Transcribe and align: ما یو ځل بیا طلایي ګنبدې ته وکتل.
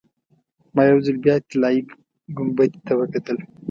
ما 0.73 0.81
یو 0.91 0.99
ځل 1.05 1.17
بیا 1.23 1.35
طلایي 1.49 1.81
ګنبدې 2.37 2.79
ته 2.87 2.93
وکتل. 2.99 3.37